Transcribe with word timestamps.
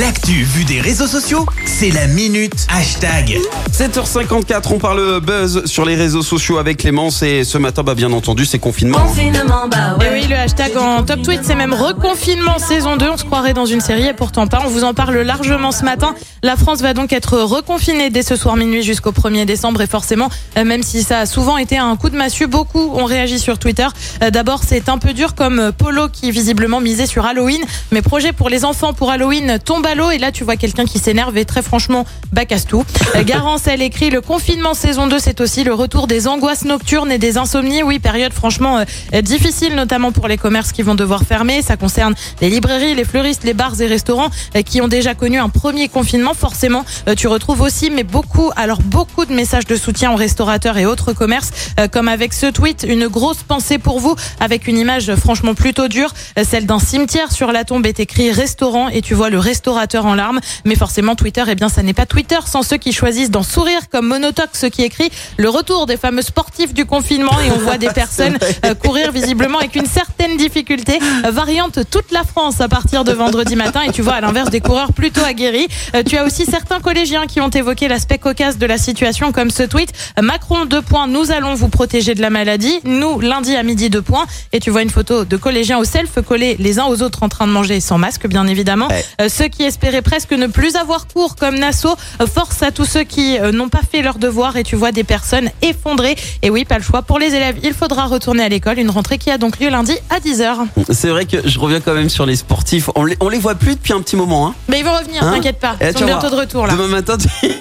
L'actu 0.00 0.44
vue 0.44 0.64
des 0.64 0.80
réseaux 0.80 1.06
sociaux, 1.06 1.44
c'est 1.66 1.90
la 1.90 2.06
minute 2.06 2.66
hashtag. 2.74 3.38
7h54, 3.72 4.72
on 4.72 4.78
parle 4.78 5.20
buzz 5.20 5.66
sur 5.66 5.84
les 5.84 5.96
réseaux 5.96 6.22
sociaux 6.22 6.56
avec 6.56 6.78
Clémence 6.78 7.22
et 7.22 7.44
ce 7.44 7.58
matin, 7.58 7.82
bah, 7.82 7.94
bien 7.94 8.10
entendu, 8.12 8.46
c'est 8.46 8.58
confinement. 8.58 8.98
Confinement, 9.00 9.68
bah 9.70 9.96
Et 10.00 10.04
ouais. 10.04 10.10
oui, 10.22 10.28
le 10.30 10.36
hashtag 10.36 10.78
en 10.78 11.02
top 11.02 11.20
tweet, 11.20 11.40
c'est 11.42 11.54
même 11.54 11.74
reconfinement 11.74 12.58
saison 12.58 12.96
2. 12.96 13.06
On 13.10 13.16
se 13.18 13.24
croirait 13.24 13.52
dans 13.52 13.66
une 13.66 13.82
série 13.82 14.06
et 14.06 14.14
pourtant 14.14 14.46
pas. 14.46 14.62
On 14.64 14.70
vous 14.70 14.82
en 14.84 14.94
parle 14.94 15.18
largement 15.18 15.72
ce 15.72 15.84
matin. 15.84 16.14
La 16.42 16.56
France 16.56 16.80
va 16.80 16.94
donc 16.94 17.12
être 17.12 17.38
reconfinée 17.38 18.08
dès 18.08 18.22
ce 18.22 18.34
soir 18.34 18.56
minuit 18.56 18.82
jusqu'au 18.82 19.12
1er 19.12 19.44
décembre 19.44 19.82
et 19.82 19.86
forcément, 19.86 20.30
euh, 20.56 20.64
même 20.64 20.82
si 20.82 21.02
ça 21.02 21.20
a 21.20 21.26
souvent 21.26 21.58
été 21.58 21.76
un 21.76 21.94
coup 21.96 22.08
de 22.08 22.16
massue, 22.16 22.46
beaucoup 22.46 22.92
ont 22.94 23.04
réagi 23.04 23.38
sur 23.38 23.58
Twitter. 23.58 23.86
Euh, 24.22 24.30
D'abord, 24.30 24.62
c'est 24.66 24.88
un 24.88 24.96
peu 24.96 25.12
dur 25.12 25.34
comme 25.34 25.70
Polo 25.76 26.08
qui 26.08 26.30
visiblement 26.30 26.80
misait 26.80 27.06
sur 27.06 27.26
Halloween. 27.26 27.60
Mais 27.90 28.00
projet 28.00 28.32
pour 28.32 28.48
les 28.48 28.64
enfants 28.64 28.94
pour 28.94 29.10
Halloween 29.10 29.58
tombe 29.62 29.81
et 30.12 30.18
là 30.18 30.32
tu 30.32 30.44
vois 30.44 30.56
quelqu'un 30.56 30.84
qui 30.84 30.98
s'énerve 30.98 31.36
et 31.36 31.44
très 31.44 31.60
franchement, 31.60 32.06
bah 32.32 32.44
casse 32.44 32.66
tout. 32.66 32.84
Euh, 33.14 33.24
Garance, 33.24 33.66
elle 33.66 33.82
écrit 33.82 34.10
le 34.10 34.20
confinement 34.20 34.74
saison 34.74 35.06
2, 35.06 35.18
c'est 35.18 35.40
aussi 35.40 35.64
le 35.64 35.74
retour 35.74 36.06
des 36.06 36.28
angoisses 36.28 36.64
nocturnes 36.64 37.10
et 37.10 37.18
des 37.18 37.36
insomnies. 37.36 37.82
Oui, 37.82 37.98
période 37.98 38.32
franchement 38.32 38.78
euh, 39.12 39.22
difficile, 39.22 39.74
notamment 39.74 40.12
pour 40.12 40.28
les 40.28 40.38
commerces 40.38 40.72
qui 40.72 40.82
vont 40.82 40.94
devoir 40.94 41.24
fermer. 41.24 41.62
Ça 41.62 41.76
concerne 41.76 42.14
les 42.40 42.48
librairies, 42.48 42.94
les 42.94 43.04
fleuristes, 43.04 43.44
les 43.44 43.54
bars 43.54 43.80
et 43.80 43.86
restaurants 43.86 44.30
euh, 44.56 44.62
qui 44.62 44.80
ont 44.80 44.88
déjà 44.88 45.14
connu 45.14 45.38
un 45.38 45.48
premier 45.48 45.88
confinement. 45.88 46.34
Forcément, 46.34 46.84
tu 47.16 47.26
retrouves 47.26 47.60
aussi, 47.60 47.90
mais 47.90 48.04
beaucoup, 48.04 48.50
alors 48.56 48.80
beaucoup 48.80 49.24
de 49.26 49.34
messages 49.34 49.66
de 49.66 49.76
soutien 49.76 50.12
aux 50.12 50.16
restaurateurs 50.16 50.78
et 50.78 50.86
autres 50.86 51.12
commerces, 51.12 51.50
comme 51.90 52.08
avec 52.08 52.32
ce 52.32 52.46
tweet, 52.46 52.86
une 52.88 53.08
grosse 53.08 53.42
pensée 53.42 53.78
pour 53.78 54.00
vous, 54.00 54.16
avec 54.40 54.66
une 54.66 54.78
image 54.78 55.14
franchement 55.16 55.54
plutôt 55.54 55.88
dure, 55.88 56.14
celle 56.42 56.66
d'un 56.66 56.78
cimetière. 56.78 57.32
Sur 57.32 57.52
la 57.52 57.64
tombe 57.64 57.86
est 57.86 58.00
écrit 58.00 58.30
restaurant 58.30 58.88
et 58.88 59.02
tu 59.02 59.14
vois 59.14 59.30
le 59.30 59.38
en 59.76 60.14
larmes. 60.14 60.40
Mais 60.64 60.74
forcément, 60.74 61.14
Twitter, 61.14 61.42
eh 61.48 61.54
bien, 61.54 61.68
ça 61.68 61.82
n'est 61.82 61.94
pas 61.94 62.06
Twitter 62.06 62.38
sans 62.46 62.62
ceux 62.62 62.76
qui 62.76 62.92
choisissent 62.92 63.30
d'en 63.30 63.42
sourire, 63.42 63.88
comme 63.90 64.06
Monotox 64.06 64.66
qui 64.70 64.82
écrit 64.82 65.10
le 65.36 65.48
retour 65.48 65.86
des 65.86 65.96
fameux 65.96 66.22
sportifs 66.22 66.74
du 66.74 66.84
confinement 66.84 67.32
et 67.40 67.50
on 67.50 67.58
voit 67.58 67.78
des 67.78 67.88
personnes 67.94 68.38
euh, 68.64 68.74
courir 68.74 69.12
visiblement 69.12 69.58
avec 69.58 69.74
une 69.76 69.86
certaine 69.86 70.36
difficulté. 70.36 70.98
Variante 71.30 71.80
toute 71.90 72.10
la 72.12 72.24
France 72.24 72.60
à 72.60 72.68
partir 72.68 73.04
de 73.04 73.12
vendredi 73.12 73.56
matin 73.56 73.80
et 73.82 73.92
tu 73.92 74.02
vois 74.02 74.14
à 74.14 74.20
l'inverse 74.20 74.50
des 74.50 74.60
coureurs 74.60 74.92
plutôt 74.92 75.22
aguerris. 75.24 75.68
Euh, 75.94 76.02
Tu 76.06 76.16
as 76.16 76.24
aussi 76.24 76.44
certains 76.44 76.80
collégiens 76.80 77.26
qui 77.26 77.40
ont 77.40 77.50
évoqué 77.50 77.88
l'aspect 77.88 78.18
cocasse 78.18 78.58
de 78.58 78.66
la 78.66 78.78
situation 78.78 79.32
comme 79.32 79.50
ce 79.50 79.62
tweet. 79.62 79.92
Macron, 80.20 80.64
deux 80.64 80.82
points, 80.82 81.06
nous 81.06 81.30
allons 81.30 81.54
vous 81.54 81.68
protéger 81.68 82.14
de 82.14 82.20
la 82.20 82.30
maladie. 82.30 82.80
Nous, 82.84 83.20
lundi 83.20 83.56
à 83.56 83.62
midi, 83.62 83.90
deux 83.90 84.02
points. 84.02 84.26
Et 84.52 84.60
tu 84.60 84.70
vois 84.70 84.82
une 84.82 84.90
photo 84.90 85.24
de 85.24 85.36
collégiens 85.36 85.78
au 85.78 85.84
self 85.84 86.20
collés 86.26 86.56
les 86.58 86.78
uns 86.78 86.86
aux 86.86 87.02
autres 87.02 87.22
en 87.22 87.28
train 87.28 87.46
de 87.46 87.52
manger 87.52 87.80
sans 87.80 87.98
masque, 87.98 88.26
bien 88.26 88.46
évidemment. 88.46 88.88
Ouais. 88.88 89.04
Euh, 89.20 89.28
ceux 89.28 89.48
qui 89.48 89.61
espéraient 89.64 90.02
presque 90.02 90.32
ne 90.32 90.46
plus 90.46 90.76
avoir 90.76 91.06
cours 91.06 91.36
comme 91.36 91.58
Nassau, 91.58 91.94
force 92.32 92.62
à 92.62 92.70
tous 92.70 92.84
ceux 92.84 93.04
qui 93.04 93.38
euh, 93.38 93.52
n'ont 93.52 93.68
pas 93.68 93.80
fait 93.90 94.02
leur 94.02 94.18
devoir 94.18 94.56
et 94.56 94.62
tu 94.62 94.76
vois 94.76 94.92
des 94.92 95.04
personnes 95.04 95.50
effondrées. 95.62 96.16
Et 96.42 96.50
oui, 96.50 96.64
pas 96.64 96.78
le 96.78 96.84
choix. 96.84 97.02
Pour 97.02 97.18
les 97.18 97.34
élèves, 97.34 97.56
il 97.62 97.72
faudra 97.74 98.06
retourner 98.06 98.42
à 98.44 98.48
l'école. 98.48 98.78
Une 98.78 98.90
rentrée 98.90 99.18
qui 99.18 99.30
a 99.30 99.38
donc 99.38 99.58
lieu 99.60 99.68
lundi 99.70 99.94
à 100.10 100.18
10h. 100.20 100.66
C'est 100.90 101.08
vrai 101.08 101.26
que 101.26 101.46
je 101.48 101.58
reviens 101.58 101.80
quand 101.80 101.94
même 101.94 102.08
sur 102.10 102.26
les 102.26 102.36
sportifs. 102.36 102.90
On 102.94 103.04
les, 103.04 103.16
on 103.20 103.28
les 103.28 103.38
voit 103.38 103.54
plus 103.54 103.74
depuis 103.74 103.92
un 103.92 104.00
petit 104.00 104.16
moment. 104.16 104.46
Hein. 104.48 104.54
Mais 104.68 104.80
ils 104.80 104.84
vont 104.84 104.96
revenir, 104.96 105.22
Hein 105.22 105.32
t'inquiète 105.34 105.58
pas. 105.58 105.76
Eh, 105.80 105.86
Ils 105.86 105.92
tu 105.92 105.98
sont 106.00 106.06
vas 106.06 106.18
bientôt 106.18 106.30
de 106.34 106.40
retour 106.40 106.66
là. 106.66 106.72
Demain 106.74 106.88
matin, 106.88 107.16
tu- 107.18 107.28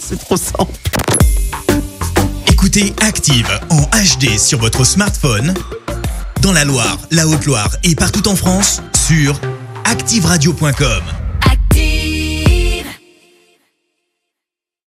c'est 0.00 0.18
trop 0.18 0.36
simple. 0.36 0.72
Écoutez 2.50 2.92
Active 3.02 3.48
en 3.70 3.80
HD 3.82 4.38
sur 4.38 4.58
votre 4.58 4.84
smartphone, 4.84 5.54
dans 6.42 6.52
la 6.52 6.64
Loire, 6.64 6.98
la 7.10 7.26
Haute-Loire 7.26 7.70
et 7.84 7.94
partout 7.94 8.26
en 8.28 8.36
France, 8.36 8.82
sur 9.06 9.40
activeradio.com. 9.88 11.17